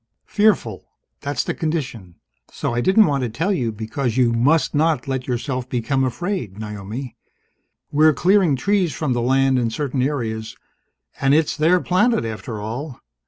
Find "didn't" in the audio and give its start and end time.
2.81-3.05